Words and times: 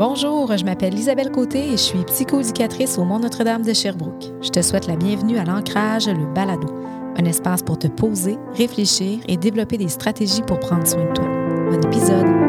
Bonjour, 0.00 0.56
je 0.56 0.64
m'appelle 0.64 0.94
Isabelle 0.94 1.30
Côté 1.30 1.58
et 1.58 1.72
je 1.72 1.76
suis 1.76 2.04
psychoéducatrice 2.06 2.96
au 2.96 3.04
Mont 3.04 3.18
Notre-Dame 3.18 3.60
de 3.60 3.74
Sherbrooke. 3.74 4.32
Je 4.40 4.48
te 4.48 4.62
souhaite 4.62 4.86
la 4.86 4.96
bienvenue 4.96 5.36
à 5.36 5.44
l'Ancrage, 5.44 6.08
le 6.08 6.24
balado, 6.24 6.68
un 7.18 7.24
espace 7.26 7.62
pour 7.62 7.78
te 7.78 7.86
poser, 7.86 8.38
réfléchir 8.54 9.18
et 9.28 9.36
développer 9.36 9.76
des 9.76 9.88
stratégies 9.88 10.40
pour 10.40 10.58
prendre 10.58 10.86
soin 10.86 11.04
de 11.04 11.12
toi. 11.12 11.26
Bon 11.70 11.86
épisode! 11.86 12.39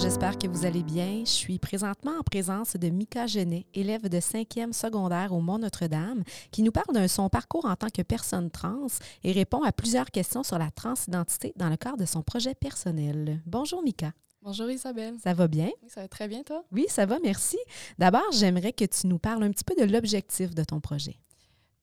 J'espère 0.00 0.38
que 0.38 0.46
vous 0.46 0.64
allez 0.64 0.82
bien. 0.82 1.20
Je 1.26 1.30
suis 1.30 1.58
présentement 1.58 2.12
en 2.18 2.22
présence 2.22 2.74
de 2.74 2.88
Mika 2.88 3.26
Genet, 3.26 3.66
élève 3.74 4.08
de 4.08 4.16
5e 4.16 4.72
secondaire 4.72 5.34
au 5.34 5.40
Mont 5.40 5.58
Notre-Dame, 5.58 6.22
qui 6.50 6.62
nous 6.62 6.72
parle 6.72 6.98
de 6.98 7.06
son 7.06 7.28
parcours 7.28 7.66
en 7.66 7.76
tant 7.76 7.90
que 7.90 8.00
personne 8.00 8.50
trans 8.50 8.86
et 9.24 9.32
répond 9.32 9.62
à 9.62 9.72
plusieurs 9.72 10.10
questions 10.10 10.42
sur 10.42 10.58
la 10.58 10.70
transidentité 10.70 11.52
dans 11.56 11.68
le 11.68 11.76
cadre 11.76 11.98
de 11.98 12.06
son 12.06 12.22
projet 12.22 12.54
personnel. 12.54 13.42
Bonjour 13.44 13.82
Mika. 13.82 14.12
Bonjour 14.40 14.70
Isabelle. 14.70 15.16
Ça 15.22 15.34
va 15.34 15.48
bien? 15.48 15.68
Oui, 15.82 15.90
ça 15.90 16.00
va 16.00 16.08
très 16.08 16.28
bien, 16.28 16.42
toi? 16.44 16.64
Oui, 16.72 16.86
ça 16.88 17.04
va, 17.04 17.18
merci. 17.22 17.58
D'abord, 17.98 18.32
j'aimerais 18.32 18.72
que 18.72 18.86
tu 18.86 19.06
nous 19.06 19.18
parles 19.18 19.42
un 19.42 19.50
petit 19.50 19.64
peu 19.64 19.74
de 19.74 19.84
l'objectif 19.92 20.54
de 20.54 20.64
ton 20.64 20.80
projet. 20.80 21.16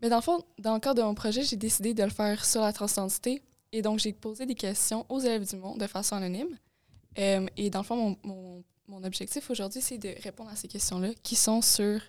Mais 0.01 0.09
dans 0.09 0.17
le 0.17 0.23
fond, 0.23 0.41
dans 0.57 0.73
le 0.73 0.79
cadre 0.79 1.03
de 1.03 1.05
mon 1.05 1.13
projet, 1.13 1.43
j'ai 1.43 1.55
décidé 1.55 1.93
de 1.93 2.03
le 2.03 2.09
faire 2.09 2.43
sur 2.45 2.61
la 2.61 2.73
transidentité. 2.73 3.43
Et 3.71 3.83
donc, 3.83 3.99
j'ai 3.99 4.13
posé 4.13 4.47
des 4.47 4.55
questions 4.55 5.05
aux 5.07 5.19
élèves 5.19 5.47
du 5.47 5.57
monde 5.57 5.79
de 5.79 5.85
façon 5.85 6.15
anonyme. 6.15 6.57
Euh, 7.17 7.45
et 7.57 7.69
dans 7.69 7.79
le 7.79 7.85
fond, 7.85 7.95
mon, 7.95 8.17
mon, 8.23 8.63
mon 8.87 9.03
objectif 9.03 9.49
aujourd'hui, 9.49 9.81
c'est 9.81 9.97
de 9.97 10.15
répondre 10.23 10.49
à 10.49 10.55
ces 10.55 10.67
questions-là 10.67 11.09
qui 11.23 11.35
sont 11.35 11.61
sur 11.61 12.01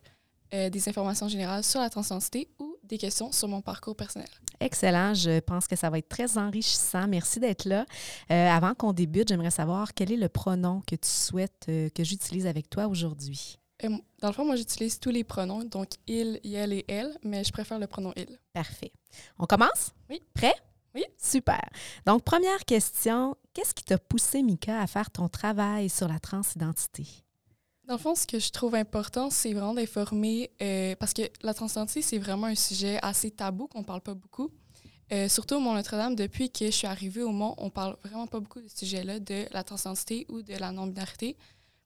euh, 0.54 0.70
des 0.70 0.88
informations 0.88 1.28
générales 1.28 1.62
sur 1.62 1.80
la 1.80 1.90
transidentité 1.90 2.48
ou 2.58 2.74
des 2.82 2.96
questions 2.96 3.30
sur 3.32 3.48
mon 3.48 3.60
parcours 3.60 3.94
personnel. 3.94 4.28
Excellent. 4.60 5.12
Je 5.12 5.40
pense 5.40 5.66
que 5.66 5.76
ça 5.76 5.90
va 5.90 5.98
être 5.98 6.08
très 6.08 6.38
enrichissant. 6.38 7.06
Merci 7.06 7.38
d'être 7.38 7.66
là. 7.66 7.84
Euh, 8.30 8.48
avant 8.48 8.74
qu'on 8.74 8.94
débute, 8.94 9.28
j'aimerais 9.28 9.50
savoir 9.50 9.92
quel 9.92 10.10
est 10.10 10.16
le 10.16 10.30
pronom 10.30 10.80
que 10.86 10.96
tu 10.96 11.08
souhaites 11.08 11.66
euh, 11.68 11.90
que 11.90 12.02
j'utilise 12.02 12.46
avec 12.46 12.70
toi 12.70 12.86
aujourd'hui? 12.86 13.58
Dans 13.82 14.28
le 14.28 14.32
fond, 14.32 14.44
moi, 14.44 14.56
j'utilise 14.56 14.98
tous 14.98 15.10
les 15.10 15.22
pronoms, 15.22 15.62
donc 15.64 15.90
il, 16.08 16.40
elle 16.44 16.72
et 16.72 16.84
elle, 16.88 17.16
mais 17.22 17.44
je 17.44 17.52
préfère 17.52 17.78
le 17.78 17.86
pronom 17.86 18.12
il. 18.16 18.38
Parfait. 18.52 18.90
On 19.38 19.46
commence? 19.46 19.92
Oui. 20.10 20.20
Prêt? 20.34 20.54
Super. 21.16 21.62
Donc, 22.06 22.24
première 22.24 22.64
question. 22.64 23.36
Qu'est-ce 23.52 23.74
qui 23.74 23.84
t'a 23.84 23.98
poussé, 23.98 24.42
Mika, 24.42 24.80
à 24.80 24.86
faire 24.86 25.10
ton 25.10 25.28
travail 25.28 25.88
sur 25.88 26.08
la 26.08 26.18
transidentité? 26.18 27.06
Dans 27.86 27.94
le 27.94 28.00
fond, 28.00 28.14
ce 28.14 28.26
que 28.26 28.38
je 28.38 28.50
trouve 28.50 28.74
important, 28.74 29.30
c'est 29.30 29.54
vraiment 29.54 29.74
d'informer, 29.74 30.50
euh, 30.60 30.94
parce 30.96 31.14
que 31.14 31.22
la 31.42 31.54
transidentité, 31.54 32.02
c'est 32.02 32.18
vraiment 32.18 32.46
un 32.46 32.54
sujet 32.54 32.98
assez 33.02 33.30
tabou 33.30 33.66
qu'on 33.66 33.80
ne 33.80 33.84
parle 33.84 34.02
pas 34.02 34.14
beaucoup. 34.14 34.50
Euh, 35.10 35.28
surtout 35.28 35.54
au 35.54 35.60
Mont-Notre-Dame, 35.60 36.14
depuis 36.14 36.50
que 36.50 36.66
je 36.66 36.70
suis 36.70 36.86
arrivée 36.86 37.22
au 37.22 37.30
Mont, 37.30 37.54
on 37.56 37.70
parle 37.70 37.96
vraiment 38.04 38.26
pas 38.26 38.40
beaucoup 38.40 38.60
de 38.60 38.68
ce 38.68 38.78
sujet-là, 38.80 39.20
de 39.20 39.46
la 39.52 39.64
transidentité 39.64 40.26
ou 40.28 40.42
de 40.42 40.54
la 40.54 40.70
non-binarité. 40.70 41.36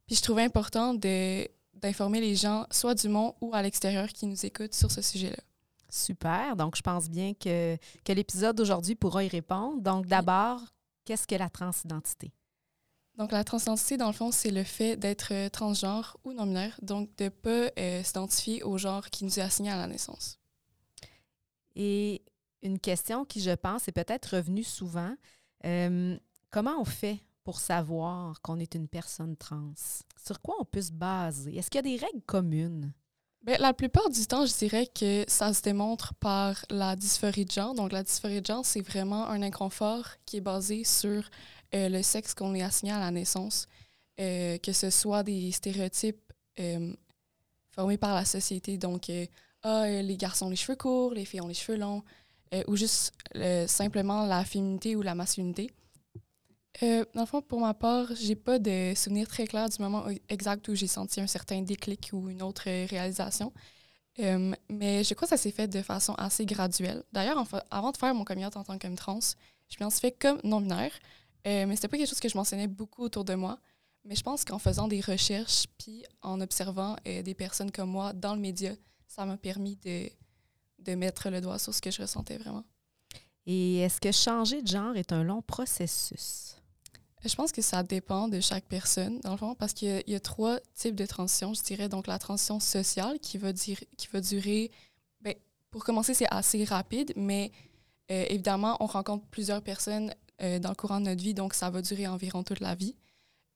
Puis 0.07 0.17
je 0.17 0.23
trouvais 0.23 0.43
important 0.43 0.93
d'informer 0.93 2.21
les 2.21 2.35
gens, 2.35 2.67
soit 2.73 2.95
du 2.95 3.09
Mont 3.09 3.37
ou 3.41 3.55
à 3.55 3.63
l'extérieur, 3.63 4.09
qui 4.09 4.27
nous 4.27 4.45
écoutent 4.45 4.75
sur 4.75 4.91
ce 4.91 5.03
sujet-là. 5.03 5.37
Super. 5.93 6.57
Donc, 6.57 6.75
je 6.75 6.81
pense 6.81 7.11
bien 7.11 7.35
que, 7.35 7.77
que 8.03 8.13
l'épisode 8.15 8.57
d'aujourd'hui 8.57 8.95
pourra 8.95 9.25
y 9.25 9.29
répondre. 9.29 9.83
Donc, 9.83 10.07
d'abord, 10.07 10.59
qu'est-ce 11.05 11.27
que 11.27 11.35
la 11.35 11.51
transidentité? 11.51 12.33
Donc, 13.19 13.31
la 13.31 13.45
transidentité, 13.45 13.99
dans 13.99 14.07
le 14.07 14.15
fond, 14.15 14.31
c'est 14.33 14.51
le 14.51 14.65
fait 14.65 14.97
d'être 14.97 15.35
euh, 15.35 15.51
transgenre 15.51 16.17
ou 16.25 16.33
non-binaire, 16.33 16.79
donc 16.81 17.15
de 17.19 17.25
ne 17.25 17.29
pas 17.29 17.71
euh, 17.79 18.03
s'identifier 18.03 18.63
au 18.63 18.79
genre 18.79 19.11
qui 19.11 19.27
nous 19.27 19.39
est 19.39 19.43
assigné 19.43 19.71
à 19.71 19.77
la 19.77 19.87
naissance. 19.87 20.39
Et 21.77 22.23
une 22.63 22.79
question 22.79 23.27
qui, 23.27 23.43
je 23.43 23.51
pense, 23.51 23.87
est 23.87 23.93
peut-être 23.93 24.37
revenue 24.37 24.65
souvent. 24.65 25.15
Euh, 25.67 26.19
comment 26.51 26.81
on 26.81 26.87
fait 26.87 27.21
pour 27.45 27.61
savoir 27.61 28.41
qu'on 28.41 28.59
est 28.59 28.75
une 28.75 28.89
personne 28.89 29.37
trans? 29.37 29.75
Sur 30.25 30.41
quoi 30.41 30.57
on 30.59 30.65
peut 30.65 30.81
se 30.81 30.93
baser? 30.93 31.59
Est-ce 31.59 31.71
qu'il 31.71 31.85
y 31.87 31.87
a 31.87 31.99
des 31.99 32.03
règles 32.03 32.23
communes? 32.25 32.95
Bien, 33.45 33.57
la 33.59 33.73
plupart 33.73 34.09
du 34.09 34.25
temps, 34.25 34.47
je 34.47 34.57
dirais 34.57 34.87
que 34.87 35.25
ça 35.27 35.53
se 35.53 35.63
démontre 35.63 36.15
par 36.15 36.65
la 36.71 36.95
dysphorie 36.95 37.45
de 37.45 37.51
genre. 37.51 37.75
Donc, 37.75 37.91
la 37.91 38.05
dysphorie 38.05 38.41
de 38.41 38.47
genre, 38.47 38.65
c'est 38.65 38.83
vraiment 38.83 39.29
un 39.29 39.43
inconfort 39.43 40.07
qui 40.25 40.37
est 40.37 40.41
basé 40.41 40.85
sur 40.85 41.29
euh, 41.75 41.89
le 41.89 42.03
sexe 42.03 42.35
qu'on 42.35 42.55
est 42.55 42.63
assigné 42.63 42.93
à 42.93 43.01
la 43.01 43.11
naissance, 43.11 43.67
euh, 44.21 44.59
que 44.59 44.73
ce 44.73 44.91
soit 44.91 45.25
des 45.25 45.51
stéréotypes 45.51 46.33
euh, 46.61 46.95
formés 47.73 47.99
par 47.99 48.15
la 48.15 48.25
société. 48.25 48.79
Donc, 48.79 49.11
ah, 49.65 49.89
les 49.89 50.17
garçons 50.17 50.47
ont 50.47 50.51
les 50.51 50.57
cheveux 50.57 50.77
courts, 50.77 51.13
les 51.13 51.25
filles 51.25 51.41
ont 51.41 51.49
les 51.49 51.55
cheveux 51.55 51.79
longs, 51.79 52.05
ou 52.69 52.77
juste 52.77 53.13
simplement 53.67 54.25
la 54.27 54.45
féminité 54.45 54.95
ou 54.95 55.03
la 55.03 55.17
masculinité. 55.17 55.71
Euh, 56.83 57.05
dans 57.15 57.23
le 57.23 57.27
fond, 57.27 57.43
pour 57.43 57.61
ma 57.61 57.75
part, 57.75 58.07
j'ai 58.15 58.35
pas 58.35 58.59
de 58.59 58.95
souvenir 58.97 59.29
très 59.29 59.47
clair 59.47 59.69
du 59.69 59.81
moment 59.83 60.07
exact 60.29 60.67
où 60.69 60.75
j'ai 60.75 60.87
senti 60.87 61.21
un 61.21 61.27
certain 61.27 61.61
déclic 61.61 62.11
ou 62.13 62.31
une 62.31 62.43
autre 62.43 62.65
euh, 62.69 62.87
réalisation. 62.89 63.53
Euh, 64.19 64.55
mais 64.69 65.05
je 65.05 65.15
crois 65.15 65.27
que 65.27 65.31
ça 65.31 65.37
s'est 65.37 65.51
fait 65.51 65.69
de 65.69 65.83
façon 65.83 66.15
assez 66.15 66.45
graduelle. 66.45 67.03
D'ailleurs, 67.13 67.43
avant 67.71 67.93
de 67.93 67.97
faire 67.97 68.15
mon 68.15 68.25
coming 68.25 68.45
out 68.45 68.57
en 68.57 68.65
tant 68.65 68.79
qu'homme 68.79 68.97
trans, 68.97 69.21
je 69.69 69.77
m'en 69.83 69.91
suis 69.91 70.01
fait 70.01 70.13
comme 70.13 70.39
non-binaire. 70.45 70.93
Euh, 71.47 71.67
mais 71.67 71.77
c'était 71.77 71.89
pas 71.89 71.97
quelque 71.97 72.09
chose 72.09 72.21
que 72.21 72.29
je 72.29 72.37
mentionnais 72.37 72.69
beaucoup 72.69 73.03
autour 73.03 73.25
de 73.25 73.35
moi. 73.35 73.59
Mais 74.05 74.15
je 74.15 74.23
pense 74.23 74.45
qu'en 74.45 74.59
faisant 74.59 74.89
des 74.89 75.01
recherches 75.01 75.67
puis 75.79 76.05
en 76.23 76.41
observant 76.41 76.97
euh, 77.07 77.23
des 77.23 77.35
personnes 77.35 77.71
comme 77.71 77.91
moi 77.91 78.13
dans 78.13 78.35
le 78.35 78.41
média, 78.41 78.73
ça 79.07 79.25
m'a 79.25 79.37
permis 79.37 79.77
de, 79.77 80.11
de 80.81 80.95
mettre 80.95 81.31
le 81.31 81.41
doigt 81.41 81.59
sur 81.59 81.73
ce 81.73 81.81
que 81.81 81.91
je 81.91 82.03
ressentais 82.03 82.37
vraiment. 82.37 82.65
Et 83.47 83.79
est-ce 83.79 84.01
que 84.01 84.13
changer 84.13 84.63
de 84.63 84.69
genre 84.69 84.97
est 84.97 85.13
un 85.13 85.23
long 85.25 85.43
processus? 85.43 86.57
Je 87.25 87.35
pense 87.37 87.53
que 87.53 87.63
ça 87.63 87.83
dépend 87.85 88.27
de 88.27 88.41
chaque 88.41 88.65
personne, 88.65 89.21
dans 89.21 89.31
le 89.31 89.37
fond, 89.37 89.55
parce 89.55 89.73
qu'il 89.73 90.03
y 90.07 90.15
a, 90.15 90.21
trois 90.21 90.59
types 90.75 90.97
de 90.97 91.07
transitions, 91.07 91.55
je 91.55 91.63
dirais. 91.63 91.89
Donc, 91.89 92.09
la 92.09 92.19
transition 92.19 92.59
sociale 92.59 93.21
qui 93.21 93.39
va, 93.39 93.53
durer, 93.53 94.71
ben, 95.21 95.35
pour 95.71 95.85
commencer, 95.85 96.15
c'est 96.15 96.33
assez 96.33 96.65
rapide, 96.65 97.13
mais 97.17 97.53
euh, 98.11 98.25
évidemment, 98.29 98.77
on 98.81 98.87
rencontre 98.87 99.25
plusieurs 99.27 99.63
personnes 99.63 100.13
euh, 100.43 100.59
dans 100.59 100.71
le 100.71 100.75
courant 100.75 101.01
de 101.01 101.07
notre 101.07 101.23
vie, 101.23 101.35
donc 101.35 101.55
ça 101.55 101.71
va 101.71 101.81
durer 101.81 102.09
environ 102.09 102.43
toute 102.43 102.61
la 102.61 102.75
vie. 102.75 102.97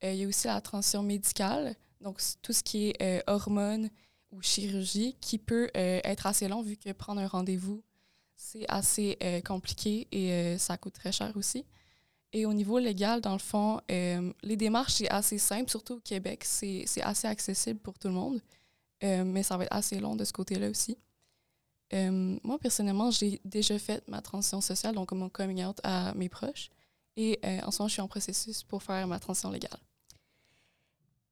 Euh, 0.03 0.13
il 0.13 0.19
y 0.19 0.23
a 0.23 0.27
aussi 0.27 0.47
la 0.47 0.61
transition 0.61 1.03
médicale, 1.03 1.75
donc 1.99 2.21
tout 2.41 2.53
ce 2.53 2.63
qui 2.63 2.93
est 2.99 3.23
hormones 3.27 3.89
ou 4.31 4.41
chirurgie, 4.41 5.17
qui 5.19 5.39
peut 5.39 5.69
être 5.73 6.25
assez 6.25 6.47
long 6.47 6.61
vu 6.61 6.77
que 6.77 6.91
prendre 6.91 7.19
un 7.19 7.27
rendez-vous, 7.27 7.83
c'est 8.35 8.65
assez 8.69 9.17
compliqué 9.45 10.07
et 10.11 10.57
ça 10.57 10.77
coûte 10.77 10.93
très 10.93 11.11
cher 11.11 11.31
aussi. 11.35 11.65
Et 12.33 12.45
au 12.45 12.53
niveau 12.53 12.77
légal, 12.77 13.21
dans 13.21 13.33
le 13.33 13.39
fond, 13.39 13.79
euh, 13.89 14.33
les 14.43 14.57
démarches, 14.57 14.95
c'est 14.95 15.09
assez 15.09 15.37
simple, 15.37 15.69
surtout 15.69 15.95
au 15.95 15.99
Québec. 15.99 16.43
C'est 16.43 16.85
assez 17.01 17.27
accessible 17.27 17.79
pour 17.79 17.97
tout 17.97 18.09
le 18.09 18.13
monde, 18.13 18.41
Euh, 19.03 19.23
mais 19.23 19.43
ça 19.43 19.57
va 19.57 19.65
être 19.65 19.73
assez 19.75 19.99
long 19.99 20.15
de 20.15 20.25
ce 20.25 20.33
côté-là 20.33 20.69
aussi. 20.69 20.97
Euh, 21.93 22.37
moi, 22.43 22.57
personnellement, 22.57 23.11
j'ai 23.11 23.39
déjà 23.45 23.77
fait 23.77 24.03
ma 24.07 24.21
transition 24.21 24.59
sociale, 24.59 24.95
donc 24.95 25.11
mon 25.11 25.29
coming 25.29 25.63
out 25.63 25.79
à 25.83 26.15
mes 26.15 26.29
proches. 26.29 26.69
Et 27.15 27.39
en 27.63 27.71
ce 27.71 27.79
moment, 27.79 27.87
je 27.87 27.93
suis 27.93 28.01
en 28.01 28.07
processus 28.07 28.63
pour 28.63 28.81
faire 28.81 29.07
ma 29.07 29.19
transition 29.19 29.51
légale. 29.51 29.79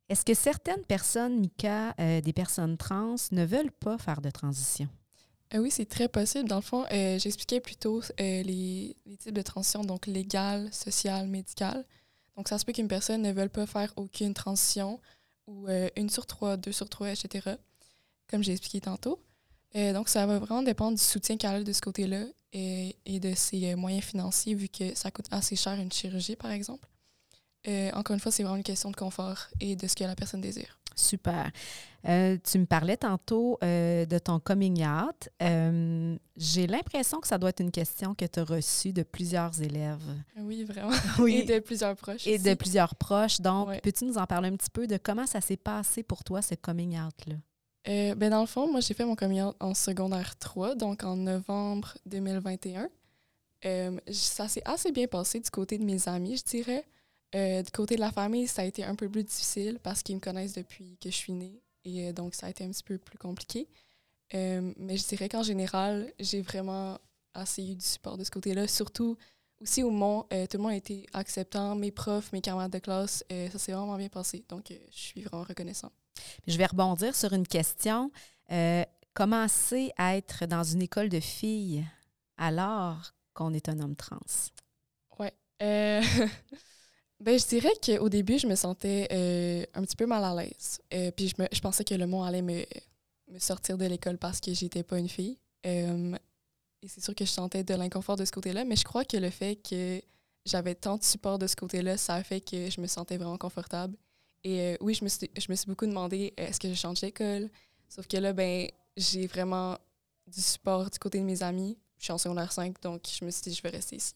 Est-ce 0.10 0.24
que 0.24 0.36
certaines 0.36 0.86
personnes, 0.86 1.40
Mika, 1.40 1.94
des 1.98 2.34
personnes 2.34 2.78
trans, 2.78 3.16
ne 3.32 3.46
veulent 3.46 3.72
pas 3.72 3.98
faire 3.98 4.22
de 4.22 4.30
transition? 4.30 4.88
Euh, 5.54 5.60
oui, 5.60 5.72
c'est 5.72 5.86
très 5.86 6.08
possible. 6.08 6.50
Dans 6.50 6.56
le 6.56 6.62
fond, 6.62 6.86
euh, 6.92 7.20
j'expliquais 7.20 7.60
plutôt 7.60 8.02
euh, 8.20 8.44
les, 8.44 8.96
types 9.20 9.34
de 9.34 9.42
transition, 9.42 9.84
donc 9.84 10.08
légale, 10.08 10.74
sociale, 10.74 11.28
médicale. 11.28 11.86
Donc, 12.36 12.48
ça 12.48 12.58
se 12.58 12.66
peut 12.66 12.74
qu'une 12.74 12.88
personne 12.88 13.22
ne 13.22 13.32
veuille 13.32 13.50
pas 13.50 13.66
faire 13.66 13.94
aucune 13.96 14.34
transition 14.34 15.00
ou 15.48 15.68
euh, 15.68 15.90
une 15.96 16.10
sur 16.10 16.26
trois, 16.26 16.58
deux 16.58 16.72
sur 16.72 16.90
trois, 16.90 17.12
etc., 17.12 17.56
comme 18.28 18.44
j'ai 18.44 18.52
expliqué 18.52 18.82
tantôt. 18.82 19.20
Donc, 19.76 20.08
ça 20.08 20.26
va 20.26 20.40
vraiment 20.40 20.64
dépendre 20.64 20.98
du 20.98 21.04
soutien 21.04 21.36
qu'elle 21.36 21.56
a 21.56 21.64
de 21.64 21.74
ce 21.74 21.82
côté-là 21.82 22.24
et, 22.54 22.96
de 23.06 23.34
ses 23.36 23.76
moyens 23.76 24.06
financiers, 24.06 24.56
vu 24.56 24.70
que 24.70 24.96
ça 24.96 25.12
coûte 25.12 25.26
assez 25.32 25.58
cher 25.58 25.74
une 25.74 25.92
chirurgie, 25.92 26.38
par 26.38 26.52
exemple. 26.52 26.88
Euh, 27.68 27.92
encore 27.94 28.14
une 28.14 28.20
fois, 28.20 28.32
c'est 28.32 28.44
vraiment 28.44 28.58
une 28.58 28.64
question 28.64 28.92
de 28.92 28.96
confort 28.96 29.48
et 29.60 29.76
de 29.76 29.88
ce 29.88 29.96
que 29.96 30.04
la 30.04 30.16
personne 30.16 30.42
désire. 30.42 30.78
Super. 30.96 31.52
Euh, 32.08 32.38
tu 32.44 32.60
me 32.60 32.66
parlais 32.66 32.96
tantôt 32.96 33.58
euh, 33.64 34.06
de 34.06 34.18
ton 34.20 34.40
coming 34.40 34.86
out. 34.86 35.28
Euh, 35.42 36.16
J'ai 36.38 36.68
l'impression 36.68 37.20
que 37.20 37.28
ça 37.28 37.38
doit 37.38 37.50
être 37.50 37.60
une 37.60 37.72
question 37.72 38.14
que 38.16 38.24
tu 38.26 38.40
as 38.40 38.44
reçue 38.44 38.94
de 38.94 39.04
plusieurs 39.04 39.60
élèves. 39.62 40.00
Oui, 40.38 40.64
vraiment. 40.64 40.92
Et 41.28 41.44
de 41.44 41.60
plusieurs 41.60 41.96
proches. 41.98 42.28
Et 42.28 42.38
de 42.38 42.54
plusieurs 42.54 42.96
proches. 42.96 43.42
Donc, 43.42 43.68
Ouais. 43.70 43.82
peux-tu 43.82 44.06
nous 44.06 44.18
en 44.18 44.26
parler 44.26 44.50
un 44.50 44.56
petit 44.56 44.70
peu 44.70 44.88
de 44.88 44.98
comment 44.98 45.26
ça 45.26 45.42
s'est 45.42 45.58
passé 45.58 46.04
pour 46.04 46.24
toi, 46.24 46.42
ce 46.42 46.56
coming 46.56 46.98
out-là? 47.00 47.36
Ben 48.16 48.30
dans 48.30 48.42
le 48.42 48.48
fond, 48.48 48.72
moi, 48.72 48.80
j'ai 48.80 48.94
fait 48.94 49.06
mon 49.06 49.16
coming 49.16 49.42
out 49.42 49.56
en 49.60 49.74
secondaire 49.74 50.38
3, 50.40 50.76
donc 50.76 51.04
en 51.04 51.16
novembre 51.18 51.96
2021. 52.06 52.88
Euh, 53.66 53.92
j- 54.08 54.14
ça 54.16 54.48
s'est 54.48 54.62
assez 54.66 54.92
bien 54.92 55.06
passé 55.08 55.40
du 55.40 55.50
côté 55.52 55.78
de 55.78 55.84
mes 55.84 56.08
amis, 56.08 56.38
je 56.38 56.44
dirais. 56.44 56.84
Euh, 57.36 57.62
du 57.62 57.72
côté 57.72 57.96
de 57.96 58.00
la 58.00 58.12
famille, 58.12 58.48
ça 58.48 58.62
a 58.62 58.66
été 58.66 58.84
un 58.84 58.96
peu 58.96 59.10
plus 59.10 59.24
difficile 59.24 59.80
parce 59.84 60.02
qu'ils 60.02 60.16
me 60.16 60.22
connaissent 60.22 60.54
depuis 60.54 60.98
que 61.02 61.10
je 61.10 61.16
suis 61.16 61.34
née. 61.34 61.62
Et 61.84 62.08
euh, 62.08 62.14
donc, 62.14 62.34
ça 62.34 62.48
a 62.48 62.50
été 62.50 62.64
un 62.64 62.70
petit 62.70 62.84
peu 62.84 62.98
plus 62.98 63.18
compliqué. 63.18 63.68
mais 64.34 64.98
je 64.98 65.08
dirais 65.08 65.30
qu'en 65.30 65.44
général, 65.44 66.12
j'ai 66.20 66.42
vraiment 66.42 66.98
assez 67.34 67.64
eu 67.64 67.76
du 67.76 67.86
support 67.86 68.18
de 68.18 68.24
ce 68.24 68.32
côté-là. 68.32 68.68
Surtout 68.68 69.18
aussi 69.62 69.84
au 69.84 69.92
Mont, 69.92 70.24
tout 70.24 70.58
le 70.58 70.60
monde 70.60 70.72
a 70.72 70.76
été 70.76 71.06
acceptant. 71.14 71.76
Mes 71.76 71.92
profs, 71.92 72.32
mes 72.32 72.42
camarades 72.42 72.72
de 72.72 72.80
classe, 72.80 73.24
ça 73.30 73.60
s'est 73.60 73.74
vraiment 73.74 73.98
bien 73.98 74.10
passé. 74.10 74.46
Donc, 74.50 74.68
je 74.70 74.98
suis 74.98 75.22
vraiment 75.22 75.44
reconnaissant. 75.44 75.92
Je 76.48 76.58
vais 76.58 76.66
rebondir 76.66 77.16
sur 77.16 77.34
une 77.34 77.48
question. 77.48 78.12
comment 79.14 79.48
c'est 79.48 79.92
être 80.00 80.46
dans 80.46 80.64
une 80.64 80.82
école 80.82 81.10
de 81.10 81.20
filles 81.20 81.86
alors 82.38 83.12
qu'on 83.34 83.54
est 83.54 83.70
un 83.70 83.80
homme 83.80 83.96
trans? 83.96 84.20
Oui. 85.20 85.28
Euh, 87.26 87.32
ben, 87.32 87.40
je 87.40 87.48
dirais 87.48 87.74
qu'au 87.84 88.10
début, 88.10 88.38
je 88.38 88.48
me 88.48 88.56
sentais 88.56 89.08
euh, 89.12 89.66
un 89.74 89.82
petit 89.84 89.96
peu 89.96 90.06
mal 90.06 90.24
à 90.24 90.34
l'aise. 90.36 90.80
Euh, 90.94 91.12
puis 91.12 91.28
je, 91.28 91.42
me, 91.42 91.48
je, 91.52 91.60
pensais 91.60 91.84
que 91.84 91.96
le 91.96 92.08
monde 92.08 92.28
allait 92.28 92.42
me, 92.42 92.64
me 93.32 93.40
sortir 93.40 93.78
de 93.78 93.86
l'école 93.86 94.18
parce 94.18 94.40
que 94.40 94.54
j'étais 94.54 94.84
pas 94.84 95.00
une 95.00 95.10
fille. 95.10 95.38
et 95.64 96.88
c'est 96.88 97.04
sûr 97.04 97.16
que 97.16 97.26
je 97.26 97.32
sentais 97.32 97.64
de 97.64 97.74
l'inconfort 97.74 98.16
de 98.16 98.26
ce 98.26 98.32
côté-là, 98.32 98.64
mais 98.64 98.76
je 98.76 98.84
crois 98.84 99.06
que 99.06 99.18
le 99.18 99.32
fait 99.32 99.56
que 99.56 100.02
j'avais 100.46 100.76
tant 100.76 100.98
de 100.98 101.04
support 101.04 101.40
de 101.40 101.48
ce 101.48 101.56
côté-là, 101.56 101.98
ça 101.98 102.16
a 102.16 102.24
fait 102.24 102.42
que 102.42 102.70
je 102.70 102.80
me 102.80 102.88
sentais 102.88 103.18
vraiment 103.18 103.38
confortable. 103.38 103.96
Et 104.44 104.78
oui, 104.80 104.94
je 104.94 105.04
me, 105.04 105.10
suis, 105.10 105.32
je 105.36 105.48
me 105.50 105.56
suis 105.56 105.66
beaucoup 105.66 105.88
demandé 105.88 106.34
est-ce 106.38 106.60
que 106.60 106.70
je 106.70 106.76
change 106.76 107.02
d'école? 107.02 107.50
Sauf 107.90 108.06
que 108.06 108.18
là, 108.18 108.32
ben, 108.32 108.68
j'ai 108.96 109.26
vraiment 109.26 109.76
du 110.28 110.42
support 110.42 110.92
du 110.92 111.00
côté 111.00 111.20
de 111.20 111.24
mes 111.24 111.42
amis. 111.42 111.76
Je 111.98 112.04
suis 112.04 112.14
en 112.14 112.20
secondaire 112.20 112.52
5, 112.52 112.80
donc 112.84 113.02
je 113.20 113.26
me 113.26 113.32
suis 113.32 113.42
dit, 113.42 113.54
je 113.56 113.64
vais 113.64 113.70
rester 113.70 113.96
ici. 113.96 114.14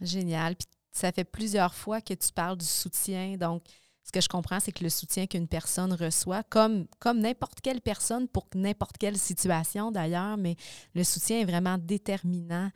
Génial. 0.00 0.54
Puis 0.54 0.68
ça 0.92 1.10
fait 1.10 1.24
plusieurs 1.24 1.74
fois 1.74 2.00
que 2.00 2.14
tu 2.14 2.32
parles 2.32 2.58
du 2.58 2.66
soutien. 2.66 3.36
Donc, 3.36 3.62
ce 4.04 4.10
que 4.10 4.20
je 4.20 4.28
comprends, 4.28 4.58
c'est 4.58 4.72
que 4.72 4.82
le 4.82 4.90
soutien 4.90 5.26
qu'une 5.26 5.46
personne 5.46 5.92
reçoit, 5.92 6.42
comme, 6.44 6.86
comme 6.98 7.20
n'importe 7.20 7.60
quelle 7.60 7.80
personne 7.80 8.26
pour 8.26 8.46
n'importe 8.54 8.98
quelle 8.98 9.16
situation 9.16 9.92
d'ailleurs, 9.92 10.36
mais 10.36 10.56
le 10.94 11.04
soutien 11.04 11.40
est 11.40 11.44
vraiment 11.44 11.78
déterminant 11.78 12.70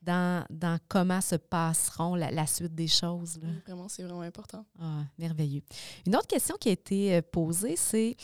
dans, 0.00 0.44
dans, 0.48 0.78
comment 0.88 1.20
se 1.20 1.36
passeront 1.36 2.14
la, 2.14 2.46
suite 2.46 2.74
des 2.74 2.88
choses. 2.88 3.38
Là. 3.42 3.48
vraiment, 3.66 3.88
c'est 3.88 4.02
vraiment 4.02 4.22
important. 4.22 4.64
Ah, 4.80 5.04
merveilleux. 5.18 5.62
Une 6.06 6.16
autre 6.16 6.28
question 6.28 6.56
qui 6.58 6.70
a 6.70 6.72
été 6.72 7.16
euh, 7.16 7.22
posée, 7.30 7.76
c'est 7.76 8.16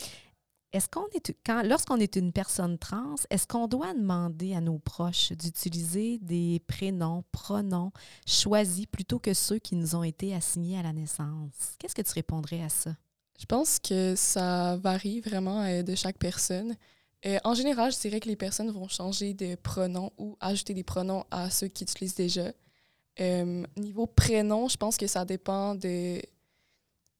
est-ce 0.77 0.89
qu'on 0.89 1.07
est 1.15 1.35
quand 1.45 1.63
lorsqu'on 1.63 1.97
est 1.97 2.17
une 2.17 2.33
personne 2.33 2.79
trans, 2.79 3.15
est-ce 3.31 3.47
qu'on 3.47 3.67
doit 3.67 3.95
demander 3.95 4.55
à 4.55 4.61
nos 4.61 4.79
proches 4.79 5.33
d'utiliser 5.33 6.19
des 6.19 6.61
prénoms, 6.67 7.25
pronoms 7.33 7.93
choisis 8.27 8.87
plutôt 8.87 9.19
que 9.19 9.33
ceux 9.33 9.59
qui 9.59 9.75
nous 9.75 9.95
ont 9.95 10.03
été 10.03 10.35
assignés 10.35 10.79
à 10.79 10.83
la 10.83 10.93
naissance? 10.93 11.77
Qu'est-ce 11.79 11.95
que 11.95 12.03
tu 12.03 12.13
répondrais 12.13 12.63
à 12.63 12.69
ça? 12.69 12.91
Je 13.41 13.47
pense 13.47 13.79
que 13.79 14.15
ça 14.17 14.77
varie 14.77 15.21
vraiment 15.21 15.63
euh, 15.63 15.83
de 15.83 15.95
chaque 15.95 16.19
personne. 16.19 16.77
Euh, 17.25 17.39
en 17.45 17.55
général, 17.55 17.93
je 17.93 17.99
dirais 17.99 18.21
que 18.21 18.29
les 18.29 18.37
personnes 18.37 18.71
vont 18.71 18.89
changer 18.89 19.35
de 19.35 19.55
pronoms 19.55 20.13
ou 20.19 20.37
ajouter 20.41 20.75
des 20.75 20.85
pronoms 20.85 21.25
à 21.31 21.51
ceux 21.51 21.69
qui 21.69 21.85
utilisent 21.85 22.15
déjà. 22.15 22.53
Euh, 23.21 23.65
niveau 23.77 24.07
prénom, 24.07 24.69
je 24.69 24.77
pense 24.77 24.97
que 24.97 25.07
ça 25.07 25.25
dépend 25.25 25.75
de 25.75 26.21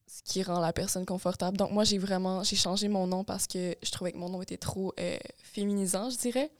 ce 0.07 0.23
qui 0.23 0.41
rend 0.41 0.59
la 0.59 0.73
personne 0.73 1.05
confortable. 1.05 1.57
Donc 1.57 1.71
moi, 1.71 1.83
j'ai 1.83 1.97
vraiment 1.97 2.43
j'ai 2.43 2.55
changé 2.55 2.87
mon 2.87 3.07
nom 3.07 3.23
parce 3.23 3.45
que 3.45 3.75
je 3.83 3.91
trouvais 3.91 4.13
que 4.13 4.17
mon 4.17 4.29
nom 4.29 4.41
était 4.41 4.57
trop 4.57 4.93
euh, 4.99 5.17
féminisant, 5.43 6.09
je 6.09 6.17
dirais. 6.17 6.51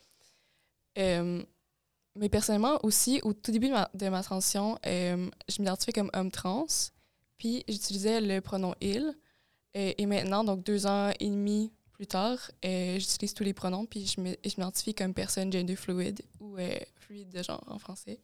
Euh, 1.00 1.42
mais 2.16 2.30
personnellement 2.30 2.80
aussi, 2.84 3.22
au 3.24 3.34
tout 3.34 3.52
début 3.52 3.70
de 3.94 4.10
ma, 4.10 4.24
transition, 4.24 4.78
euh, 4.86 5.30
je 5.48 5.62
m'identifiais 5.62 5.94
comme 5.94 6.10
homme 6.14 6.32
trans, 6.32 6.66
puis 7.38 7.64
j'utilisais 7.68 8.20
le 8.20 8.42
pronom 8.42 8.76
il. 8.82 9.16
Et, 9.76 10.08
maintenant, 10.08 10.44
donc 10.44 10.64
deux 10.64 10.88
ans 10.88 11.12
et 11.20 11.30
demi 11.30 11.72
plus 11.92 12.08
tard, 12.08 12.40
j'utilise 12.64 13.36
tous 13.36 13.44
les 13.44 13.54
pronoms, 13.54 13.86
puis 13.86 14.08
je 14.08 14.20
m'identifie 14.20 14.96
comme 14.96 15.14
personne 15.14 15.54
gender 15.54 15.76
fluide 15.76 16.24
ou 16.40 16.58
fluide 16.96 17.30
de 17.30 17.44
genre 17.44 17.64
en 17.68 17.78
français. 17.78 18.20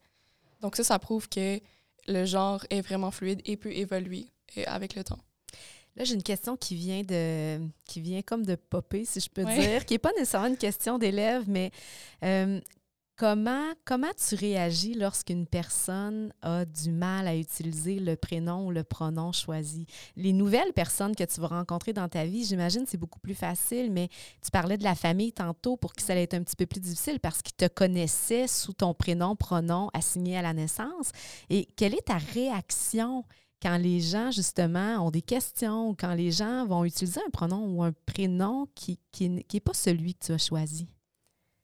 Donc 0.62 0.76
ça, 0.76 0.84
ça 0.84 0.98
prouve 0.98 1.30
que 1.30 1.60
le 2.08 2.26
genre 2.26 2.66
est 2.72 2.82
vraiment 2.82 3.12
fluide 3.12 3.42
et 3.46 3.56
peut 3.56 3.72
évoluer 3.72 4.33
avec 4.66 4.96
le 4.96 5.04
temps. 5.04 5.20
Là, 5.96 6.06
j'ai 6.06 6.16
une 6.16 6.24
question 6.24 6.58
qui 6.58 6.76
vient 6.76 7.04
de 7.04 7.60
qui 7.86 8.02
vient 8.02 8.24
comme 8.24 8.46
de 8.46 8.56
popper, 8.56 9.06
si 9.06 9.20
je 9.20 9.30
peux 9.30 9.46
dire, 9.46 9.86
qui 9.86 9.94
n'est 9.94 10.00
pas 10.00 10.12
nécessairement 10.14 10.48
une 10.48 10.58
question 10.58 10.98
d'élève, 10.98 11.44
mais 11.48 11.72
euh, 12.24 12.60
comment, 13.16 13.74
comment 13.86 14.12
tu 14.18 14.34
réagis 14.34 14.96
lorsqu'une 14.96 15.46
personne 15.46 16.34
a 16.42 16.66
du 16.66 16.92
mal 16.92 17.28
à 17.28 17.36
utiliser 17.36 18.00
le 18.00 18.16
prénom 18.16 18.66
ou 18.66 18.72
le 18.72 18.84
pronom 18.84 19.32
choisi? 19.32 19.86
Les 20.16 20.34
nouvelles 20.34 20.74
personnes 20.74 21.16
que 21.16 21.24
tu 21.24 21.40
vas 21.40 21.48
rencontrer 21.48 21.94
dans 21.94 22.10
ta 22.10 22.26
vie, 22.26 22.44
j'imagine, 22.44 22.86
c'est 22.88 22.98
beaucoup 22.98 23.20
plus 23.20 23.36
facile, 23.36 23.92
mais 23.92 24.10
tu 24.44 24.50
parlais 24.52 24.78
de 24.78 24.84
la 24.84 24.96
famille 24.96 25.32
tantôt 25.32 25.78
pour 25.78 25.94
qui 25.94 26.04
ça 26.04 26.14
allait 26.14 26.24
être 26.24 26.34
un 26.34 26.44
petit 26.44 26.56
peu 26.56 26.66
plus 26.66 26.82
difficile 26.82 27.20
parce 27.20 27.44
qu'ils 27.44 27.56
te 27.56 27.68
connaissaient 27.68 28.48
sous 28.48 28.74
ton 28.74 28.96
prénom, 28.96 29.36
pronom 29.36 29.90
assigné 29.94 30.38
à 30.38 30.42
la 30.42 30.54
naissance. 30.54 31.12
Et 31.52 31.68
quelle 31.76 31.94
est 31.94 32.08
ta 32.08 32.18
réaction? 32.18 33.26
Quand 33.64 33.78
les 33.78 34.02
gens, 34.02 34.30
justement, 34.30 34.98
ont 34.98 35.10
des 35.10 35.22
questions 35.22 35.90
ou 35.90 35.96
quand 35.98 36.14
les 36.14 36.32
gens 36.32 36.66
vont 36.66 36.84
utiliser 36.84 37.22
un 37.26 37.30
pronom 37.30 37.66
ou 37.66 37.82
un 37.82 37.94
prénom 38.06 38.68
qui 38.76 39.00
n'est 39.22 39.44
qui, 39.44 39.62
pas 39.62 39.74
celui 39.74 40.16
que 40.16 40.26
tu 40.26 40.32
as 40.34 40.38
choisi? 40.38 40.86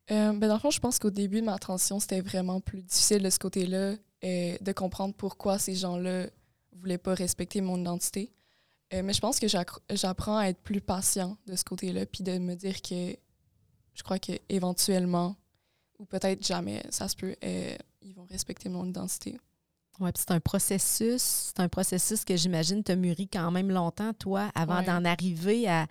Euh, 0.10 0.32
ben 0.32 0.48
dans 0.48 0.54
le 0.54 0.60
fond, 0.62 0.72
je 0.72 0.80
pense 0.80 0.98
qu'au 0.98 1.12
début 1.12 1.42
de 1.42 1.46
ma 1.46 1.60
transition, 1.60 2.00
c'était 2.00 2.22
vraiment 2.22 2.62
plus 2.62 2.82
difficile 2.84 3.22
de 3.22 3.30
ce 3.30 3.38
côté-là, 3.38 3.96
euh, 4.24 4.58
de 4.60 4.72
comprendre 4.72 5.14
pourquoi 5.14 5.60
ces 5.60 5.76
gens-là 5.76 6.24
ne 6.24 6.80
voulaient 6.80 6.98
pas 6.98 7.14
respecter 7.14 7.60
mon 7.60 7.78
identité. 7.78 8.32
Euh, 8.94 9.04
mais 9.04 9.12
je 9.12 9.20
pense 9.20 9.38
que 9.38 9.48
j'apprends 9.48 10.38
à 10.38 10.46
être 10.46 10.62
plus 10.62 10.82
patient 10.82 11.38
de 11.48 11.56
ce 11.58 11.66
côté-là, 11.66 12.06
puis 12.06 12.24
de 12.24 12.38
me 12.38 12.56
dire 12.56 12.82
que 12.82 13.14
je 13.94 14.04
crois 14.04 14.20
qu'éventuellement, 14.20 15.36
ou 16.00 16.06
peut-être 16.06 16.48
jamais, 16.48 16.82
ça 16.92 17.10
se 17.10 17.18
peut, 17.18 17.36
ils 18.02 18.16
vont 18.16 18.26
respecter 18.30 18.70
mon 18.70 18.86
identité. 18.86 19.38
Oui, 20.00 20.10
c'est 20.16 20.32
un 20.32 20.40
processus, 20.40 21.22
c'est 21.22 21.60
un 21.60 21.68
processus 21.68 22.24
que 22.24 22.36
j'imagine 22.36 22.84
te 22.84 22.92
mûri 22.92 23.28
quand 23.28 23.52
même 23.52 23.70
longtemps, 23.70 24.14
toi, 24.14 24.50
avant 24.56 24.82
d'en 24.82 25.04
arriver 25.04 25.68
à, 25.68 25.88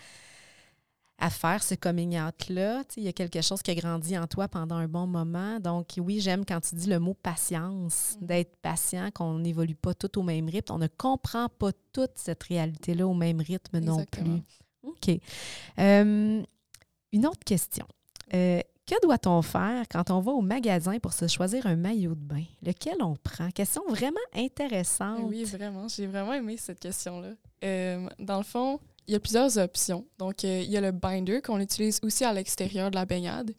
à 1.18 1.30
faire 1.30 1.62
ce 1.62 1.74
coming 1.74 2.18
out-là. 2.18 2.84
Il 2.96 3.02
y 3.02 3.08
a 3.08 3.12
quelque 3.12 3.42
chose 3.42 3.60
qui 3.60 3.70
a 3.70 3.74
grandi 3.74 4.16
en 4.16 4.26
toi 4.26 4.48
pendant 4.48 4.76
un 4.76 4.86
bon 4.86 5.06
moment. 5.06 5.58
Donc, 5.60 5.94
oui, 5.98 6.20
j'aime 6.20 6.44
quand 6.44 6.60
tu 6.60 6.76
dis 6.76 6.88
le 6.88 7.00
mot 7.00 7.14
patience, 7.14 8.16
mm. 8.20 8.26
d'être 8.26 8.56
patient, 8.62 9.10
qu'on 9.12 9.38
n'évolue 9.40 9.74
pas 9.74 9.94
tout 9.94 10.18
au 10.20 10.22
même 10.22 10.48
rythme. 10.48 10.72
On 10.74 10.78
ne 10.78 10.86
comprend 10.86 11.48
pas 11.48 11.72
toute 11.92 12.12
cette 12.14 12.44
réalité-là 12.44 13.06
au 13.06 13.14
même 13.14 13.40
rythme 13.40 13.80
non 13.80 14.04
plus. 14.04 14.42
OK. 14.84 15.20
Euh, 15.78 16.42
une 17.12 17.26
autre 17.26 17.44
question. 17.44 17.86
Euh, 18.32 18.60
que 18.88 18.98
doit-on 19.02 19.42
faire 19.42 19.84
quand 19.90 20.10
on 20.10 20.20
va 20.20 20.32
au 20.32 20.40
magasin 20.40 20.98
pour 20.98 21.12
se 21.12 21.28
choisir 21.28 21.66
un 21.66 21.76
maillot 21.76 22.14
de 22.14 22.20
bain? 22.20 22.44
Lequel 22.62 22.96
on 23.00 23.16
prend? 23.16 23.50
Question 23.50 23.82
vraiment 23.86 24.16
intéressante. 24.34 25.20
Oui, 25.24 25.44
vraiment. 25.44 25.88
J'ai 25.88 26.06
vraiment 26.06 26.32
aimé 26.32 26.56
cette 26.56 26.80
question-là. 26.80 27.32
Euh, 27.64 28.08
dans 28.18 28.38
le 28.38 28.44
fond, 28.44 28.80
il 29.06 29.12
y 29.12 29.14
a 29.14 29.20
plusieurs 29.20 29.58
options. 29.58 30.06
Donc, 30.16 30.42
euh, 30.44 30.62
il 30.64 30.70
y 30.70 30.76
a 30.78 30.80
le 30.80 30.92
binder 30.92 31.42
qu'on 31.42 31.60
utilise 31.60 32.00
aussi 32.02 32.24
à 32.24 32.32
l'extérieur 32.32 32.90
de 32.90 32.96
la 32.96 33.04
baignade, 33.04 33.52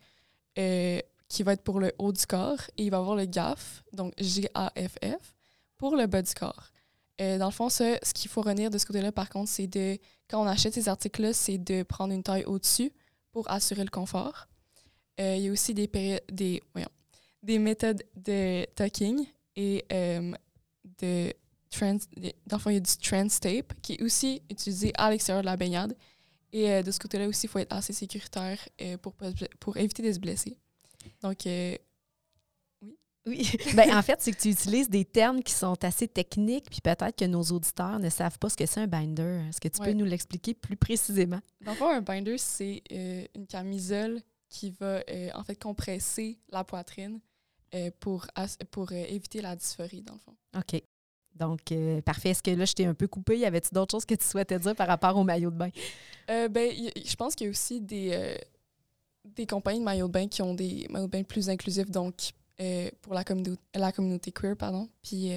euh, 0.58 1.00
qui 1.28 1.44
va 1.44 1.54
être 1.54 1.64
pour 1.64 1.80
le 1.80 1.94
haut 2.00 2.12
du 2.12 2.26
corps. 2.26 2.62
Et 2.78 2.86
il 2.86 2.90
va 2.90 2.98
avoir 2.98 3.16
le 3.16 3.26
GAF, 3.26 3.84
donc 3.94 4.14
G-A-F-F, 4.18 5.36
pour 5.78 5.96
le 5.96 6.08
bas 6.08 6.24
du 6.24 6.34
corps. 6.34 6.72
dans 7.20 7.46
le 7.46 7.52
fond, 7.52 7.70
ce 7.70 8.14
qu'il 8.14 8.32
faut 8.32 8.42
retenir 8.42 8.72
de 8.72 8.80
ce 8.80 8.86
côté-là, 8.88 9.12
par 9.12 9.30
contre, 9.30 9.52
c'est 9.52 9.68
de, 9.68 10.00
quand 10.28 10.42
on 10.42 10.48
achète 10.48 10.74
ces 10.74 10.90
articles-là, 10.90 11.34
c'est 11.34 11.60
de 11.60 11.84
prendre 11.84 12.14
une 12.14 12.24
taille 12.24 12.46
au-dessus 12.46 12.92
pour 13.32 13.50
assurer 13.52 13.84
le 13.84 13.92
confort. 13.92 14.49
Euh, 15.20 15.36
il 15.36 15.44
y 15.44 15.50
a 15.50 15.52
aussi 15.52 15.74
des, 15.74 15.90
des, 16.32 16.62
des 17.44 17.60
méthodes 17.60 18.04
de 18.16 18.66
tucking 18.76 19.26
et 19.56 19.86
euh, 19.92 20.32
de 21.02 21.34
trans. 21.70 21.98
Dans 22.48 22.60
il 22.68 22.74
y 22.74 22.78
a 22.78 22.80
du 22.80 22.98
trans 22.98 23.28
tape 23.28 23.74
qui 23.82 23.94
est 23.94 24.02
aussi 24.02 24.42
utilisé 24.50 24.94
à 24.96 25.12
l'extérieur 25.12 25.42
de 25.42 25.48
la 25.48 25.58
baignade. 25.58 25.96
Et 26.52 26.72
euh, 26.72 26.82
de 26.82 26.92
ce 26.92 27.00
côté-là 27.00 27.28
aussi, 27.28 27.48
il 27.48 27.50
faut 27.50 27.60
être 27.60 27.74
assez 27.74 27.94
sécuritaire 27.94 28.58
pour, 29.02 29.14
pour 29.60 29.78
éviter 29.78 30.04
de 30.04 30.12
se 30.12 30.20
blesser. 30.20 30.58
Donc, 31.22 31.40
oui. 31.46 32.98
Oui. 33.28 33.52
ben, 33.76 33.96
en 33.96 34.02
fait, 34.02 34.22
c'est 34.22 34.32
que 34.32 34.40
tu 34.40 34.50
utilises 34.50 34.90
des 34.90 35.06
termes 35.06 35.44
qui 35.44 35.54
sont 35.54 35.84
assez 35.84 36.08
techniques, 36.08 36.70
puis 36.72 36.82
peut-être 36.82 37.16
que 37.16 37.26
nos 37.26 37.44
auditeurs 37.44 38.00
ne 38.00 38.10
savent 38.10 38.40
pas 38.40 38.50
ce 38.50 38.56
que 38.56 38.66
c'est 38.66 38.80
un 38.80 38.88
binder. 38.88 39.46
Est-ce 39.50 39.60
que 39.60 39.68
tu 39.68 39.82
peux 39.82 39.92
nous 39.92 40.06
l'expliquer 40.06 40.54
plus 40.54 40.78
précisément? 40.78 41.42
Dans 41.62 41.72
le 41.72 41.78
fond, 41.78 41.90
un 41.90 42.02
binder, 42.02 42.38
c'est 42.38 42.82
une 42.90 43.46
camisole 43.46 44.24
qui 44.50 44.72
va 44.72 45.04
euh, 45.10 45.30
en 45.36 45.44
fait 45.44 45.56
compresser 45.56 46.40
la 46.50 46.64
poitrine 46.64 47.20
euh, 47.76 47.92
pour, 48.00 48.26
pour 48.72 48.92
euh, 48.92 49.06
éviter 49.08 49.42
la 49.42 49.56
dysphorie, 49.56 50.02
dans 50.02 50.14
le 50.14 50.20
fond. 50.20 50.36
OK. 50.58 50.82
Donc, 51.36 51.74
parfait. 52.04 52.32
Est-ce 52.32 52.44
que 52.44 52.52
là, 52.52 52.66
je 52.66 52.74
t'ai 52.74 52.86
un 52.86 52.94
peu 52.94 53.08
coupé? 53.08 53.38
Y 53.38 53.46
avait-il 53.46 53.74
d'autres 53.74 53.92
choses 53.92 54.06
que 54.06 54.16
tu 54.16 54.26
souhaitais 54.26 54.60
dire 54.60 54.76
par 54.76 54.88
rapport 54.88 55.16
au 55.16 55.24
maillot 55.24 55.52
de 55.52 55.56
bain? 55.56 55.70
ben, 56.28 56.74
je 56.98 57.16
pense 57.16 57.34
qu'il 57.34 57.46
y 57.46 57.48
a 57.48 57.52
aussi 57.52 57.80
des, 57.80 58.38
des 59.24 59.46
compagnies 59.46 59.80
de 59.80 59.86
maillots 59.86 60.08
de 60.08 60.12
bain 60.12 60.28
qui 60.28 60.42
ont 60.42 60.54
des 60.54 60.86
maillots 60.90 61.06
de 61.06 61.12
bain 61.12 61.24
plus 61.24 61.50
inclusifs, 61.50 61.90
donc 61.90 62.32
pour 63.02 63.14
la, 63.14 63.24
communauté, 63.24 63.62
la 63.74 63.94
communauté 63.94 64.34
queer, 64.34 64.58
pardon. 64.58 64.90
Puis 65.02 65.32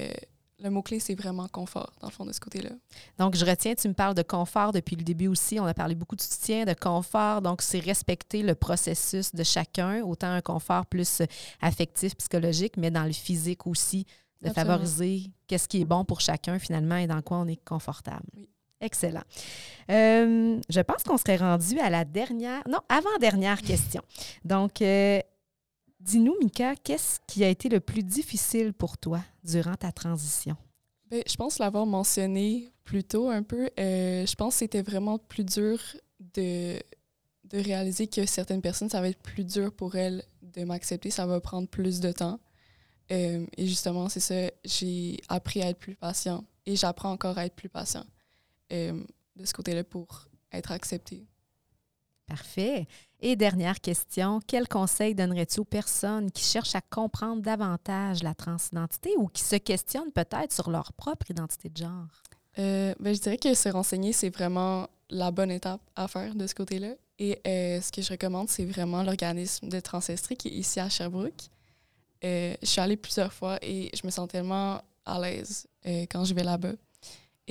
le 0.62 0.70
mot-clé, 0.70 1.00
c'est 1.00 1.14
vraiment 1.14 1.48
confort, 1.48 1.92
dans 2.00 2.08
le 2.08 2.12
fond, 2.12 2.24
de 2.24 2.32
ce 2.32 2.40
côté-là. 2.40 2.70
Donc, 3.18 3.36
je 3.36 3.44
retiens, 3.44 3.74
tu 3.74 3.88
me 3.88 3.94
parles 3.94 4.14
de 4.14 4.22
confort 4.22 4.72
depuis 4.72 4.96
le 4.96 5.02
début 5.02 5.26
aussi. 5.26 5.58
On 5.60 5.66
a 5.66 5.74
parlé 5.74 5.94
beaucoup 5.94 6.16
de 6.16 6.20
soutien, 6.20 6.64
de 6.64 6.74
confort. 6.74 7.42
Donc, 7.42 7.62
c'est 7.62 7.80
respecter 7.80 8.42
le 8.42 8.54
processus 8.54 9.34
de 9.34 9.42
chacun, 9.42 10.02
autant 10.02 10.30
un 10.30 10.40
confort 10.40 10.86
plus 10.86 11.22
affectif, 11.60 12.16
psychologique, 12.16 12.76
mais 12.76 12.90
dans 12.90 13.04
le 13.04 13.12
physique 13.12 13.66
aussi, 13.66 14.06
de 14.42 14.48
Absolument. 14.48 14.72
favoriser 14.72 15.30
qu'est-ce 15.46 15.68
qui 15.68 15.80
est 15.80 15.84
bon 15.84 16.04
pour 16.04 16.20
chacun 16.20 16.58
finalement 16.58 16.96
et 16.96 17.06
dans 17.06 17.22
quoi 17.22 17.38
on 17.38 17.46
est 17.46 17.62
confortable. 17.64 18.26
Oui. 18.36 18.48
Excellent. 18.80 19.22
Euh, 19.90 20.60
je 20.68 20.80
pense 20.80 21.04
qu'on 21.04 21.16
serait 21.16 21.36
rendu 21.36 21.78
à 21.78 21.88
la 21.88 22.04
dernière, 22.04 22.62
non, 22.68 22.80
avant-dernière 22.88 23.62
question. 23.62 24.02
Donc, 24.44 24.82
euh, 24.82 25.20
dis-nous, 26.02 26.36
Mika, 26.40 26.74
qu'est-ce 26.76 27.20
qui 27.26 27.44
a 27.44 27.48
été 27.48 27.68
le 27.68 27.80
plus 27.80 28.02
difficile 28.02 28.72
pour 28.72 28.98
toi 28.98 29.20
durant 29.44 29.74
ta 29.74 29.92
transition? 29.92 30.56
Ben, 31.10 31.22
je 31.26 31.36
pense 31.36 31.58
l'avoir 31.58 31.86
mentionné 31.86 32.72
plus 32.84 33.04
tôt 33.04 33.28
un 33.28 33.42
peu. 33.42 33.70
Euh, 33.78 34.26
je 34.26 34.34
pense 34.34 34.54
que 34.54 34.58
c'était 34.60 34.82
vraiment 34.82 35.18
plus 35.18 35.44
dur 35.44 35.78
de, 36.34 36.78
réaliser 37.52 38.06
que 38.06 38.24
certaines 38.24 38.62
personnes, 38.62 38.88
ça 38.88 39.02
va 39.02 39.08
être 39.08 39.20
plus 39.20 39.44
dur 39.44 39.72
pour 39.72 39.94
elles 39.96 40.24
de 40.40 40.64
m'accepter. 40.64 41.10
Ça 41.10 41.26
va 41.26 41.38
prendre 41.40 41.68
plus 41.68 42.00
de 42.00 42.10
temps. 42.10 42.40
Euh, 43.10 43.44
et 43.58 43.66
justement, 43.66 44.08
c'est 44.08 44.20
ça, 44.20 44.50
j'ai 44.64 45.18
appris 45.28 45.62
à 45.62 45.68
être 45.68 45.78
plus 45.78 45.94
patient 45.94 46.44
et 46.64 46.76
j'apprends 46.76 47.10
encore 47.10 47.36
à 47.36 47.44
être 47.44 47.54
plus 47.54 47.68
patient 47.68 48.06
euh, 48.72 49.04
de 49.36 49.44
ce 49.44 49.52
côté-là 49.52 49.84
pour 49.84 50.28
être 50.50 50.72
accepté. 50.72 51.26
Parfait. 52.26 52.86
Et 53.20 53.36
dernière 53.36 53.80
question, 53.80 54.40
quel 54.46 54.66
conseil 54.66 55.14
donnerais-tu 55.14 55.60
aux 55.60 55.64
personnes 55.64 56.30
qui 56.30 56.44
cherchent 56.44 56.74
à 56.74 56.80
comprendre 56.80 57.42
davantage 57.42 58.22
la 58.22 58.34
transidentité 58.34 59.14
ou 59.16 59.28
qui 59.28 59.42
se 59.42 59.56
questionnent 59.56 60.12
peut-être 60.12 60.52
sur 60.52 60.70
leur 60.70 60.92
propre 60.92 61.30
identité 61.30 61.68
de 61.68 61.76
genre? 61.76 62.06
Euh, 62.58 62.94
ben, 62.98 63.14
je 63.14 63.20
dirais 63.20 63.38
que 63.38 63.54
se 63.54 63.68
renseigner, 63.68 64.12
c'est 64.12 64.30
vraiment 64.30 64.88
la 65.10 65.30
bonne 65.30 65.50
étape 65.50 65.80
à 65.94 66.08
faire 66.08 66.34
de 66.34 66.46
ce 66.46 66.54
côté-là. 66.54 66.94
Et 67.18 67.38
euh, 67.46 67.80
ce 67.80 67.92
que 67.92 68.02
je 68.02 68.10
recommande, 68.10 68.48
c'est 68.48 68.64
vraiment 68.64 69.02
l'organisme 69.02 69.68
de 69.68 69.80
Transestrie 69.80 70.36
qui 70.36 70.48
est 70.48 70.52
ici 70.52 70.80
à 70.80 70.88
Sherbrooke. 70.88 71.50
Euh, 72.24 72.54
je 72.62 72.66
suis 72.66 72.80
allée 72.80 72.96
plusieurs 72.96 73.32
fois 73.32 73.58
et 73.62 73.90
je 73.94 74.06
me 74.06 74.10
sens 74.10 74.28
tellement 74.28 74.80
à 75.04 75.20
l'aise 75.20 75.66
quand 75.84 76.24
je 76.24 76.34
vais 76.34 76.44
là-bas. 76.44 76.72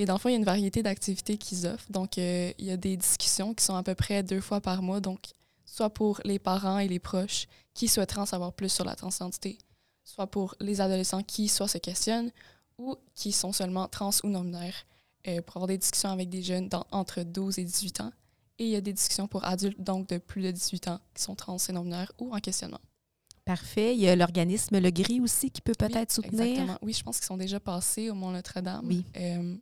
Et 0.02 0.06
dans 0.06 0.14
le 0.14 0.20
fond, 0.20 0.30
il 0.30 0.32
y 0.32 0.36
a 0.36 0.40
une 0.40 0.46
variété 0.46 0.82
d'activités 0.82 1.38
qu'ils 1.38 1.68
offrent. 1.68 1.86
Donc, 1.92 2.18
euh, 2.18 2.52
il 2.58 2.66
y 2.66 2.72
a 2.72 2.78
des 2.78 2.98
discussions 2.98 3.54
qui 3.54 3.64
sont 3.64 3.76
à 3.76 3.84
peu 3.84 3.94
près 3.94 4.24
deux 4.24 4.42
fois 4.42 4.60
par 4.60 4.82
mois. 4.82 5.00
Donc, 5.00 5.20
soit 5.64 5.92
pour 5.92 6.20
les 6.26 6.40
parents 6.40 6.80
et 6.80 6.88
les 6.88 6.98
proches 6.98 7.46
qui 7.76 7.88
souhaiteraient 7.88 8.22
en 8.22 8.26
savoir 8.26 8.52
plus 8.52 8.70
sur 8.70 8.84
la 8.84 8.96
transidentité, 8.96 9.60
soit 10.04 10.26
pour 10.26 10.56
les 10.60 10.82
adolescents 10.82 11.22
qui 11.22 11.48
soit 11.48 11.68
se 11.68 11.78
questionnent 11.78 12.32
ou 12.80 12.96
qui 13.14 13.32
sont 13.32 13.54
seulement 13.54 13.88
trans 13.88 14.10
ou 14.24 14.28
non-binaires 14.28 14.88
euh, 15.28 15.40
pour 15.44 15.58
avoir 15.58 15.68
des 15.68 15.78
discussions 15.78 16.10
avec 16.10 16.30
des 16.30 16.42
jeunes 16.42 16.68
dans- 16.68 16.88
entre 16.92 17.22
12 17.22 17.60
et 17.60 17.64
18 17.64 18.02
ans. 18.02 18.12
Et 18.58 18.66
il 18.66 18.70
y 18.72 18.76
a 18.76 18.82
des 18.82 18.94
discussions 18.94 19.28
pour 19.28 19.44
adultes, 19.46 19.80
donc 19.80 20.10
de 20.10 20.18
plus 20.18 20.42
de 20.42 20.50
18 20.50 20.88
ans, 20.88 21.00
qui 21.14 21.22
sont 21.22 21.36
trans 21.36 21.58
et 21.58 21.72
non-binaires 21.74 22.12
ou 22.20 22.34
en 22.34 22.40
questionnement. 22.40 22.82
Parfait. 23.46 23.94
Il 23.96 24.02
y 24.02 24.08
a 24.10 24.16
l'organisme 24.16 24.80
Le 24.80 24.90
Gris 24.90 25.20
aussi 25.20 25.52
qui 25.52 25.62
peut 25.62 25.74
peut-être 25.78 25.96
Oui, 26.10 26.24
soutenir. 26.24 26.42
Exactement. 26.44 26.78
Oui, 26.82 26.94
je 26.94 27.04
pense 27.04 27.18
qu'ils 27.18 27.26
sont 27.28 27.38
déjà 27.38 27.60
passés 27.60 28.10
au 28.10 28.16
Mont-Notre-Dame. 28.16 28.86
Oui. 28.88 29.06
Euh, 29.18 29.56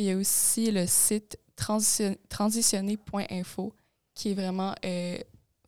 il 0.00 0.06
y 0.06 0.10
a 0.10 0.16
aussi 0.16 0.70
le 0.70 0.86
site 0.86 1.38
transition- 1.56 2.16
transitionner.info 2.28 3.72
qui 4.14 4.30
est 4.30 4.34
vraiment 4.34 4.74
euh, 4.84 5.18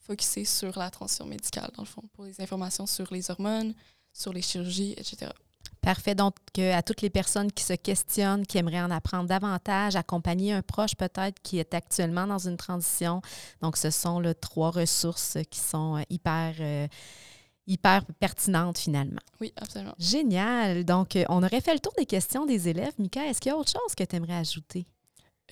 focusé 0.00 0.44
sur 0.44 0.76
la 0.78 0.90
transition 0.90 1.26
médicale, 1.26 1.70
dans 1.76 1.82
le 1.82 1.88
fond, 1.88 2.02
pour 2.12 2.24
les 2.24 2.40
informations 2.40 2.86
sur 2.86 3.06
les 3.12 3.30
hormones, 3.30 3.74
sur 4.12 4.32
les 4.32 4.42
chirurgies, 4.42 4.92
etc. 4.96 5.30
Parfait. 5.80 6.14
Donc, 6.14 6.34
à 6.58 6.82
toutes 6.82 7.02
les 7.02 7.10
personnes 7.10 7.50
qui 7.50 7.64
se 7.64 7.72
questionnent, 7.72 8.46
qui 8.46 8.58
aimeraient 8.58 8.82
en 8.82 8.90
apprendre 8.90 9.28
davantage, 9.28 9.96
accompagner 9.96 10.52
un 10.52 10.62
proche 10.62 10.94
peut-être 10.94 11.40
qui 11.42 11.58
est 11.58 11.74
actuellement 11.74 12.26
dans 12.26 12.38
une 12.38 12.56
transition. 12.56 13.20
Donc, 13.60 13.76
ce 13.76 13.90
sont 13.90 14.20
là, 14.20 14.32
trois 14.32 14.70
ressources 14.70 15.38
qui 15.50 15.58
sont 15.58 15.96
euh, 15.96 16.02
hyper, 16.08 16.54
euh, 16.60 16.86
hyper 17.66 18.04
pertinentes 18.18 18.78
finalement. 18.78 19.20
Oui, 19.40 19.52
absolument. 19.56 19.94
Génial. 19.98 20.84
Donc, 20.84 21.16
euh, 21.16 21.24
on 21.28 21.42
aurait 21.42 21.60
fait 21.60 21.74
le 21.74 21.80
tour 21.80 21.92
des 21.96 22.06
questions 22.06 22.46
des 22.46 22.68
élèves. 22.68 22.92
Mika, 22.98 23.26
est-ce 23.26 23.40
qu'il 23.40 23.50
y 23.50 23.54
a 23.54 23.58
autre 23.58 23.70
chose 23.72 23.94
que 23.96 24.04
tu 24.04 24.16
aimerais 24.16 24.36
ajouter? 24.36 24.86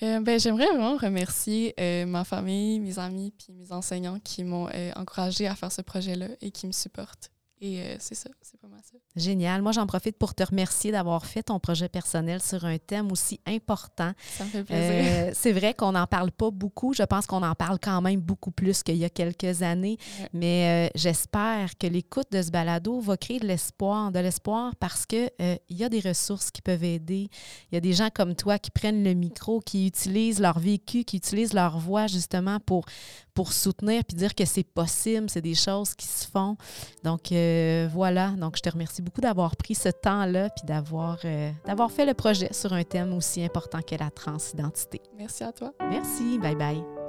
Euh, 0.03 0.19
ben, 0.19 0.39
J'aimerais 0.39 0.65
vraiment 0.67 0.97
remercier 0.97 1.75
euh, 1.79 2.05
ma 2.05 2.23
famille, 2.23 2.79
mes 2.79 2.97
amis 2.97 3.33
puis 3.37 3.53
mes 3.53 3.71
enseignants 3.71 4.19
qui 4.19 4.43
m'ont 4.43 4.67
euh, 4.73 4.91
encouragé 4.95 5.47
à 5.47 5.55
faire 5.55 5.71
ce 5.71 5.81
projet-là 5.81 6.27
et 6.41 6.51
qui 6.51 6.65
me 6.65 6.71
supportent. 6.71 7.29
Et 7.63 7.79
euh, 7.79 7.95
c'est 7.99 8.15
ça, 8.15 8.29
c'est 8.41 8.59
pas 8.59 8.67
mal 8.67 8.79
ça. 8.83 8.97
Génial. 9.15 9.61
Moi, 9.61 9.71
j'en 9.71 9.85
profite 9.85 10.17
pour 10.17 10.33
te 10.33 10.41
remercier 10.41 10.91
d'avoir 10.91 11.25
fait 11.25 11.43
ton 11.43 11.59
projet 11.59 11.89
personnel 11.89 12.41
sur 12.41 12.65
un 12.65 12.77
thème 12.77 13.11
aussi 13.11 13.39
important. 13.45 14.13
Ça 14.37 14.45
me 14.45 14.49
fait 14.49 14.63
plaisir. 14.63 14.89
Euh, 14.89 15.31
c'est 15.35 15.51
vrai 15.51 15.73
qu'on 15.73 15.91
n'en 15.91 16.07
parle 16.07 16.31
pas 16.31 16.49
beaucoup. 16.49 16.93
Je 16.93 17.03
pense 17.03 17.27
qu'on 17.27 17.43
en 17.43 17.53
parle 17.53 17.77
quand 17.79 18.01
même 18.01 18.21
beaucoup 18.21 18.51
plus 18.51 18.81
qu'il 18.83 18.95
y 18.95 19.05
a 19.05 19.09
quelques 19.09 19.61
années. 19.61 19.97
Ouais. 20.19 20.29
Mais 20.33 20.87
euh, 20.87 20.91
j'espère 20.95 21.77
que 21.77 21.87
l'écoute 21.87 22.31
de 22.31 22.41
ce 22.41 22.49
balado 22.49 22.99
va 22.99 23.17
créer 23.17 23.39
de 23.39 23.47
l'espoir, 23.47 24.11
de 24.11 24.19
l'espoir 24.19 24.75
parce 24.77 25.05
que 25.05 25.29
euh, 25.41 25.55
il 25.69 25.77
y 25.77 25.83
a 25.83 25.89
des 25.89 25.99
ressources 25.99 26.51
qui 26.51 26.61
peuvent 26.61 26.83
aider. 26.83 27.29
Il 27.71 27.75
y 27.75 27.77
a 27.77 27.81
des 27.81 27.93
gens 27.93 28.09
comme 28.13 28.35
toi 28.35 28.59
qui 28.59 28.71
prennent 28.71 29.03
le 29.03 29.13
micro, 29.13 29.59
qui 29.59 29.87
utilisent 29.87 30.39
leur 30.39 30.57
vécu, 30.57 31.03
qui 31.03 31.17
utilisent 31.17 31.53
leur 31.53 31.77
voix 31.77 32.07
justement 32.07 32.59
pour, 32.59 32.85
pour 33.33 33.53
soutenir 33.53 34.03
puis 34.03 34.15
dire 34.15 34.35
que 34.35 34.45
c'est 34.45 34.63
possible, 34.63 35.29
c'est 35.29 35.41
des 35.41 35.55
choses 35.55 35.93
qui 35.95 36.07
se 36.07 36.27
font. 36.27 36.55
Donc 37.03 37.31
euh, 37.31 37.87
voilà. 37.91 38.29
Donc 38.31 38.57
je 38.57 38.61
te 38.61 38.69
remercie 38.69 39.01
beaucoup 39.01 39.21
d'avoir 39.21 39.55
pris 39.55 39.75
ce 39.75 39.89
temps-là 39.89 40.49
puis 40.49 40.65
d'avoir 40.65 41.17
euh, 41.25 41.51
d'avoir 41.65 41.91
fait 41.91 42.05
le 42.05 42.13
projet 42.13 42.51
sur 42.53 42.73
un 42.73 42.83
thème 42.83 43.13
aussi 43.13 43.43
important 43.43 43.81
que 43.81 43.95
la 43.95 44.09
transidentité. 44.09 45.01
Merci 45.17 45.43
à 45.43 45.51
toi. 45.51 45.73
Merci. 45.89 46.39
Bye 46.39 46.55
bye. 46.55 47.00